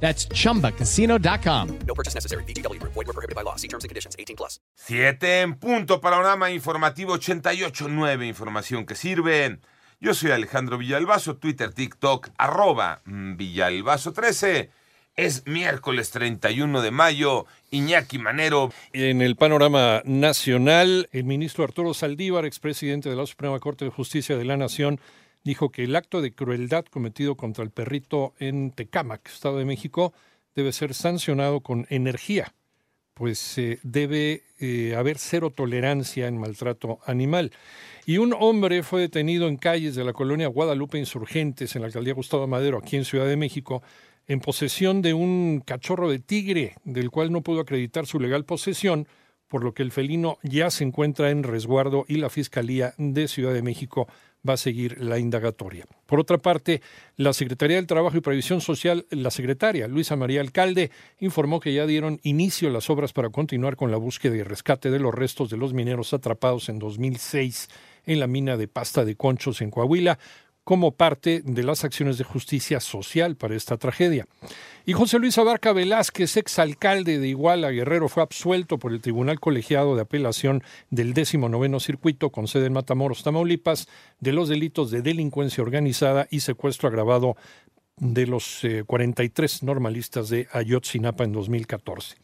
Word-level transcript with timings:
That's 0.00 0.28
chumbacasino.com. 0.28 1.78
No 1.86 1.94
purchase 1.94 2.14
necessary. 2.14 2.44
BGW. 2.44 2.80
Void 2.80 2.94
were 2.94 3.12
prohibited 3.12 3.34
by 3.34 3.42
law. 3.42 3.56
See 3.56 3.68
terms 3.68 3.84
and 3.84 3.88
conditions. 3.88 4.14
18 4.18 4.36
plus. 4.36 4.60
7 4.74 5.40
en 5.40 5.54
punto, 5.54 6.00
panorama 6.00 6.50
informativo 6.50 7.18
88.9, 7.18 8.26
información 8.26 8.86
que 8.86 8.94
sirve. 8.94 9.58
Yo 9.98 10.12
soy 10.12 10.30
Alejandro 10.30 10.76
Villalbazo, 10.76 11.36
Twitter, 11.36 11.72
TikTok, 11.72 12.28
arroba 12.36 13.00
mm, 13.06 13.36
Villalbazo13. 13.36 14.68
Es 15.16 15.46
miércoles 15.46 16.10
31 16.10 16.82
de 16.82 16.90
mayo, 16.90 17.46
Iñaki 17.70 18.18
Manero. 18.18 18.70
En 18.92 19.22
el 19.22 19.34
panorama 19.34 20.02
nacional, 20.04 21.08
el 21.10 21.24
ministro 21.24 21.64
Arturo 21.64 21.94
Saldívar, 21.94 22.44
expresidente 22.44 23.08
de 23.08 23.16
la 23.16 23.24
Suprema 23.24 23.58
Corte 23.58 23.86
de 23.86 23.90
Justicia 23.90 24.36
de 24.36 24.44
la 24.44 24.58
Nación, 24.58 25.00
dijo 25.46 25.70
que 25.70 25.84
el 25.84 25.94
acto 25.94 26.20
de 26.20 26.34
crueldad 26.34 26.84
cometido 26.86 27.36
contra 27.36 27.62
el 27.62 27.70
perrito 27.70 28.34
en 28.40 28.72
Tecámac, 28.72 29.28
Estado 29.28 29.58
de 29.58 29.64
México, 29.64 30.12
debe 30.56 30.72
ser 30.72 30.92
sancionado 30.92 31.60
con 31.60 31.86
energía, 31.88 32.52
pues 33.14 33.56
eh, 33.56 33.78
debe 33.84 34.42
eh, 34.58 34.96
haber 34.96 35.18
cero 35.18 35.50
tolerancia 35.50 36.26
en 36.26 36.38
maltrato 36.38 36.98
animal. 37.06 37.52
Y 38.06 38.18
un 38.18 38.34
hombre 38.36 38.82
fue 38.82 39.02
detenido 39.02 39.46
en 39.46 39.56
calles 39.56 39.94
de 39.94 40.02
la 40.02 40.12
colonia 40.12 40.48
Guadalupe 40.48 40.98
Insurgentes, 40.98 41.76
en 41.76 41.82
la 41.82 41.86
alcaldía 41.86 42.14
Gustavo 42.14 42.48
Madero, 42.48 42.78
aquí 42.78 42.96
en 42.96 43.04
Ciudad 43.04 43.26
de 43.26 43.36
México, 43.36 43.84
en 44.26 44.40
posesión 44.40 45.00
de 45.00 45.14
un 45.14 45.62
cachorro 45.64 46.10
de 46.10 46.18
tigre, 46.18 46.74
del 46.82 47.12
cual 47.12 47.30
no 47.30 47.42
pudo 47.42 47.60
acreditar 47.60 48.06
su 48.06 48.18
legal 48.18 48.44
posesión, 48.44 49.06
por 49.46 49.62
lo 49.62 49.74
que 49.74 49.84
el 49.84 49.92
felino 49.92 50.38
ya 50.42 50.70
se 50.70 50.82
encuentra 50.82 51.30
en 51.30 51.44
resguardo 51.44 52.04
y 52.08 52.16
la 52.16 52.30
Fiscalía 52.30 52.94
de 52.98 53.28
Ciudad 53.28 53.54
de 53.54 53.62
México 53.62 54.08
va 54.48 54.54
a 54.54 54.58
seguir 54.58 55.00
la 55.00 55.18
indagatoria. 55.18 55.84
Por 56.06 56.20
otra 56.20 56.38
parte, 56.38 56.82
la 57.16 57.32
Secretaría 57.32 57.76
del 57.76 57.86
Trabajo 57.86 58.16
y 58.16 58.20
Previsión 58.20 58.60
Social, 58.60 59.06
la 59.10 59.30
secretaria 59.30 59.88
Luisa 59.88 60.16
María 60.16 60.40
Alcalde, 60.40 60.90
informó 61.18 61.60
que 61.60 61.74
ya 61.74 61.86
dieron 61.86 62.20
inicio 62.22 62.70
las 62.70 62.90
obras 62.90 63.12
para 63.12 63.30
continuar 63.30 63.76
con 63.76 63.90
la 63.90 63.96
búsqueda 63.96 64.36
y 64.36 64.42
rescate 64.42 64.90
de 64.90 64.98
los 64.98 65.14
restos 65.14 65.50
de 65.50 65.56
los 65.56 65.72
mineros 65.72 66.12
atrapados 66.14 66.68
en 66.68 66.78
2006 66.78 67.68
en 68.06 68.20
la 68.20 68.26
mina 68.26 68.56
de 68.56 68.68
pasta 68.68 69.04
de 69.04 69.16
conchos 69.16 69.60
en 69.60 69.70
Coahuila, 69.70 70.18
como 70.66 70.96
parte 70.96 71.42
de 71.44 71.62
las 71.62 71.84
acciones 71.84 72.18
de 72.18 72.24
justicia 72.24 72.80
social 72.80 73.36
para 73.36 73.54
esta 73.54 73.76
tragedia. 73.76 74.26
Y 74.88 74.92
José 74.92 75.18
Luis 75.18 75.36
Abarca 75.36 75.72
Velázquez, 75.72 76.36
exalcalde 76.36 77.18
de 77.18 77.26
Iguala 77.26 77.72
Guerrero, 77.72 78.08
fue 78.08 78.22
absuelto 78.22 78.78
por 78.78 78.92
el 78.92 79.00
Tribunal 79.00 79.40
Colegiado 79.40 79.96
de 79.96 80.02
Apelación 80.02 80.62
del 80.90 81.12
19 81.12 81.80
Circuito, 81.80 82.30
con 82.30 82.46
sede 82.46 82.66
en 82.66 82.74
Matamoros, 82.74 83.24
Tamaulipas, 83.24 83.88
de 84.20 84.32
los 84.32 84.48
delitos 84.48 84.92
de 84.92 85.02
delincuencia 85.02 85.64
organizada 85.64 86.28
y 86.30 86.38
secuestro 86.38 86.88
agravado 86.88 87.36
de 87.96 88.28
los 88.28 88.62
43 88.86 89.64
normalistas 89.64 90.28
de 90.28 90.46
Ayotzinapa 90.52 91.24
en 91.24 91.32
2014. 91.32 92.14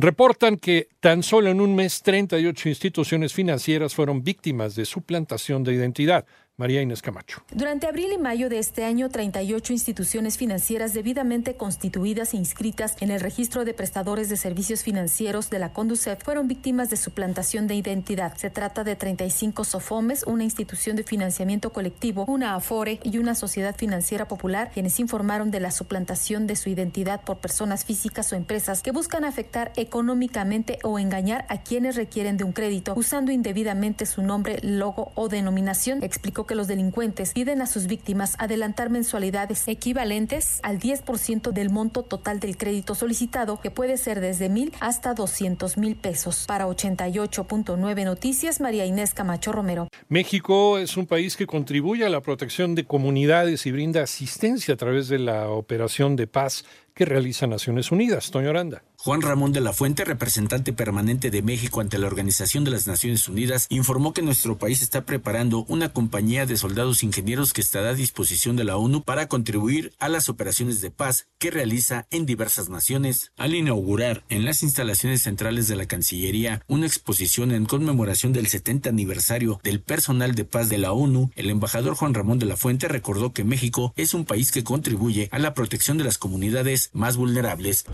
Reportan 0.00 0.56
que 0.56 0.90
tan 1.00 1.24
solo 1.24 1.50
en 1.50 1.60
un 1.60 1.74
mes 1.74 2.02
38 2.04 2.68
instituciones 2.68 3.32
financieras 3.34 3.96
fueron 3.96 4.22
víctimas 4.22 4.76
de 4.76 4.84
suplantación 4.84 5.64
de 5.64 5.74
identidad. 5.74 6.26
María 6.58 6.82
Inés 6.82 7.02
Camacho. 7.02 7.40
Durante 7.52 7.86
abril 7.86 8.10
y 8.12 8.18
mayo 8.18 8.48
de 8.48 8.58
este 8.58 8.84
año, 8.84 9.10
38 9.10 9.72
instituciones 9.72 10.36
financieras 10.36 10.92
debidamente 10.92 11.54
constituidas 11.54 12.34
e 12.34 12.36
inscritas 12.36 12.96
en 12.98 13.12
el 13.12 13.20
registro 13.20 13.64
de 13.64 13.74
prestadores 13.74 14.28
de 14.28 14.36
servicios 14.36 14.82
financieros 14.82 15.50
de 15.50 15.60
la 15.60 15.72
Conducef 15.72 16.20
fueron 16.24 16.48
víctimas 16.48 16.90
de 16.90 16.96
suplantación 16.96 17.68
de 17.68 17.76
identidad. 17.76 18.36
Se 18.36 18.50
trata 18.50 18.82
de 18.82 18.96
35 18.96 19.62
SOFOMES, 19.62 20.24
una 20.24 20.42
institución 20.42 20.96
de 20.96 21.04
financiamiento 21.04 21.72
colectivo, 21.72 22.24
una 22.26 22.56
AFORE 22.56 22.98
y 23.04 23.18
una 23.18 23.36
sociedad 23.36 23.76
financiera 23.76 24.26
popular, 24.26 24.72
quienes 24.74 24.98
informaron 24.98 25.52
de 25.52 25.60
la 25.60 25.70
suplantación 25.70 26.48
de 26.48 26.56
su 26.56 26.70
identidad 26.70 27.20
por 27.20 27.38
personas 27.38 27.84
físicas 27.84 28.32
o 28.32 28.36
empresas 28.36 28.82
que 28.82 28.90
buscan 28.90 29.24
afectar 29.24 29.70
económicamente 29.76 30.80
o 30.82 30.98
engañar 30.98 31.46
a 31.50 31.62
quienes 31.62 31.94
requieren 31.94 32.36
de 32.36 32.42
un 32.42 32.50
crédito 32.50 32.94
usando 32.96 33.30
indebidamente 33.30 34.06
su 34.06 34.22
nombre, 34.22 34.58
logo 34.62 35.12
o 35.14 35.28
denominación, 35.28 36.02
explicó 36.02 36.47
que 36.48 36.56
los 36.56 36.66
delincuentes 36.66 37.32
piden 37.32 37.62
a 37.62 37.68
sus 37.68 37.86
víctimas 37.86 38.34
adelantar 38.40 38.90
mensualidades 38.90 39.68
equivalentes 39.68 40.58
al 40.64 40.80
10% 40.80 41.52
del 41.52 41.70
monto 41.70 42.02
total 42.02 42.40
del 42.40 42.56
crédito 42.56 42.96
solicitado, 42.96 43.60
que 43.60 43.70
puede 43.70 43.96
ser 43.96 44.20
desde 44.20 44.48
mil 44.48 44.72
hasta 44.80 45.14
200 45.14 45.78
mil 45.78 45.94
pesos. 45.94 46.46
Para 46.48 46.66
88.9 46.66 48.04
Noticias, 48.04 48.60
María 48.60 48.84
Inés 48.84 49.14
Camacho 49.14 49.52
Romero. 49.52 49.86
México 50.08 50.78
es 50.78 50.96
un 50.96 51.06
país 51.06 51.36
que 51.36 51.46
contribuye 51.46 52.04
a 52.04 52.08
la 52.08 52.22
protección 52.22 52.74
de 52.74 52.84
comunidades 52.84 53.66
y 53.66 53.70
brinda 53.70 54.02
asistencia 54.02 54.74
a 54.74 54.76
través 54.76 55.06
de 55.06 55.20
la 55.20 55.50
operación 55.50 56.16
de 56.16 56.26
paz 56.26 56.64
que 56.94 57.04
realiza 57.04 57.46
Naciones 57.46 57.92
Unidas. 57.92 58.32
Toño 58.32 58.50
Aranda. 58.50 58.82
Juan 59.00 59.22
Ramón 59.22 59.52
de 59.52 59.60
la 59.60 59.72
Fuente, 59.72 60.04
representante 60.04 60.72
permanente 60.72 61.30
de 61.30 61.40
México 61.40 61.80
ante 61.80 61.98
la 61.98 62.08
Organización 62.08 62.64
de 62.64 62.72
las 62.72 62.88
Naciones 62.88 63.28
Unidas, 63.28 63.68
informó 63.70 64.12
que 64.12 64.22
nuestro 64.22 64.58
país 64.58 64.82
está 64.82 65.02
preparando 65.02 65.64
una 65.68 65.90
compañía 65.90 66.46
de 66.46 66.56
soldados 66.56 67.04
ingenieros 67.04 67.52
que 67.52 67.60
estará 67.60 67.90
a 67.90 67.94
disposición 67.94 68.56
de 68.56 68.64
la 68.64 68.76
ONU 68.76 69.04
para 69.04 69.28
contribuir 69.28 69.92
a 70.00 70.08
las 70.08 70.28
operaciones 70.28 70.80
de 70.80 70.90
paz 70.90 71.28
que 71.38 71.52
realiza 71.52 72.08
en 72.10 72.26
diversas 72.26 72.70
naciones. 72.70 73.30
Al 73.36 73.54
inaugurar 73.54 74.24
en 74.30 74.44
las 74.44 74.64
instalaciones 74.64 75.22
centrales 75.22 75.68
de 75.68 75.76
la 75.76 75.86
Cancillería 75.86 76.64
una 76.66 76.86
exposición 76.86 77.52
en 77.52 77.66
conmemoración 77.66 78.32
del 78.32 78.48
70 78.48 78.90
aniversario 78.90 79.60
del 79.62 79.80
personal 79.80 80.34
de 80.34 80.44
paz 80.44 80.68
de 80.70 80.78
la 80.78 80.90
ONU, 80.90 81.30
el 81.36 81.50
embajador 81.50 81.94
Juan 81.94 82.14
Ramón 82.14 82.40
de 82.40 82.46
la 82.46 82.56
Fuente 82.56 82.88
recordó 82.88 83.32
que 83.32 83.44
México 83.44 83.94
es 83.94 84.12
un 84.12 84.24
país 84.24 84.50
que 84.50 84.64
contribuye 84.64 85.28
a 85.30 85.38
la 85.38 85.54
protección 85.54 85.98
de 85.98 86.04
las 86.04 86.18
comunidades 86.18 86.90
más 86.92 87.16
vulnerables. 87.16 87.84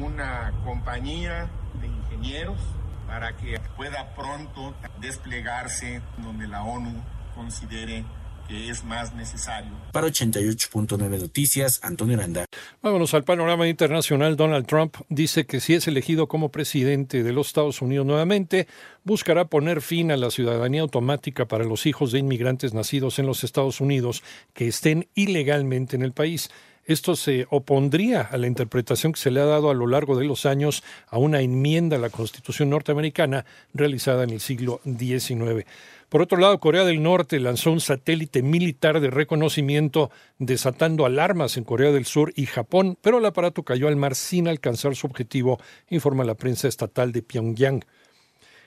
Una 0.00 0.52
compañía 0.64 1.48
de 1.80 1.86
ingenieros 1.86 2.58
para 3.06 3.36
que 3.36 3.60
pueda 3.76 4.14
pronto 4.14 4.74
desplegarse 5.00 6.00
donde 6.18 6.46
la 6.48 6.62
ONU 6.62 7.02
considere 7.34 8.04
que 8.48 8.68
es 8.68 8.84
más 8.84 9.14
necesario. 9.14 9.70
Para 9.92 10.08
88.9 10.08 10.98
Noticias, 11.20 11.80
Antonio 11.82 12.18
Aranda. 12.18 12.44
Vámonos 12.82 13.14
al 13.14 13.24
panorama 13.24 13.68
internacional. 13.68 14.36
Donald 14.36 14.66
Trump 14.66 14.96
dice 15.08 15.46
que 15.46 15.60
si 15.60 15.74
es 15.74 15.86
elegido 15.86 16.26
como 16.26 16.50
presidente 16.50 17.22
de 17.22 17.32
los 17.32 17.48
Estados 17.48 17.82
Unidos 17.82 18.06
nuevamente, 18.06 18.66
buscará 19.04 19.46
poner 19.46 19.80
fin 19.80 20.10
a 20.10 20.16
la 20.16 20.30
ciudadanía 20.30 20.82
automática 20.82 21.46
para 21.46 21.64
los 21.64 21.86
hijos 21.86 22.12
de 22.12 22.18
inmigrantes 22.18 22.74
nacidos 22.74 23.18
en 23.18 23.26
los 23.26 23.44
Estados 23.44 23.80
Unidos 23.80 24.22
que 24.54 24.68
estén 24.68 25.08
ilegalmente 25.14 25.96
en 25.96 26.02
el 26.02 26.12
país. 26.12 26.50
Esto 26.84 27.14
se 27.14 27.46
opondría 27.50 28.22
a 28.22 28.36
la 28.38 28.48
interpretación 28.48 29.12
que 29.12 29.20
se 29.20 29.30
le 29.30 29.40
ha 29.40 29.44
dado 29.44 29.70
a 29.70 29.74
lo 29.74 29.86
largo 29.86 30.18
de 30.18 30.24
los 30.24 30.46
años 30.46 30.82
a 31.06 31.18
una 31.18 31.40
enmienda 31.40 31.96
a 31.96 32.00
la 32.00 32.10
Constitución 32.10 32.70
norteamericana 32.70 33.44
realizada 33.72 34.24
en 34.24 34.30
el 34.30 34.40
siglo 34.40 34.80
XIX. 34.84 35.64
Por 36.08 36.22
otro 36.22 36.38
lado, 36.38 36.58
Corea 36.58 36.84
del 36.84 37.02
Norte 37.02 37.38
lanzó 37.38 37.70
un 37.70 37.80
satélite 37.80 38.42
militar 38.42 39.00
de 39.00 39.10
reconocimiento 39.10 40.10
desatando 40.38 41.06
alarmas 41.06 41.56
en 41.56 41.64
Corea 41.64 41.92
del 41.92 42.04
Sur 42.04 42.32
y 42.36 42.46
Japón, 42.46 42.98
pero 43.00 43.18
el 43.18 43.24
aparato 43.24 43.62
cayó 43.62 43.86
al 43.86 43.96
mar 43.96 44.14
sin 44.16 44.48
alcanzar 44.48 44.96
su 44.96 45.06
objetivo, 45.06 45.60
informa 45.88 46.24
la 46.24 46.34
prensa 46.34 46.68
estatal 46.68 47.12
de 47.12 47.22
Pyongyang. 47.22 47.84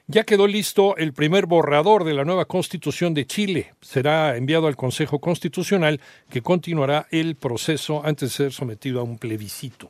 Ya 0.08 0.24
quedó 0.24 0.46
listo 0.46 0.96
el 0.98 1.14
primer 1.14 1.48
borrador 1.48 2.04
de 2.04 2.14
la 2.14 2.26
nueva 2.26 2.46
Constitución 2.46 3.16
de 3.16 3.26
Chile. 3.26 3.74
Será 3.82 4.38
enviado 4.38 4.68
al 4.68 4.76
Consejo 4.76 5.18
Constitucional 5.18 6.00
que 6.30 6.44
continuará 6.44 7.08
el 7.10 7.36
proceso 7.36 8.06
antes 8.06 8.30
de 8.30 8.36
ser 8.36 8.54
sometido 8.54 9.00
a 9.00 9.04
un 9.04 9.18
plebiscito. 9.18 9.90